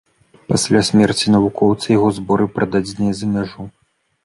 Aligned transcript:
Пасля 0.51 0.79
смерці 0.87 1.33
навукоўца 1.35 1.87
яго 1.97 2.09
зборы 2.21 2.49
прададзеныя 2.57 3.13
за 3.21 3.33
мяжу. 3.37 3.71